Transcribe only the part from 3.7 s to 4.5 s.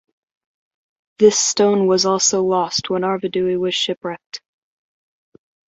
shipwrecked.